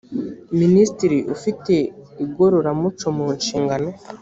minisitiri 0.59 1.17
ufite 1.35 1.73
igororamuco 2.25 3.07
mu 3.17 3.27
nshingano 3.37 3.89